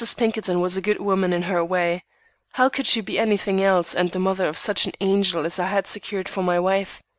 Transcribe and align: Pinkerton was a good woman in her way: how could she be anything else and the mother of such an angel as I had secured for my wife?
Pinkerton 0.17 0.59
was 0.61 0.75
a 0.75 0.81
good 0.81 0.99
woman 0.99 1.31
in 1.31 1.43
her 1.43 1.63
way: 1.63 2.03
how 2.53 2.69
could 2.69 2.87
she 2.87 3.01
be 3.01 3.19
anything 3.19 3.61
else 3.63 3.93
and 3.93 4.09
the 4.11 4.17
mother 4.17 4.47
of 4.47 4.57
such 4.57 4.87
an 4.87 4.93
angel 4.99 5.45
as 5.45 5.59
I 5.59 5.67
had 5.67 5.85
secured 5.85 6.27
for 6.27 6.41
my 6.41 6.59
wife? 6.59 7.03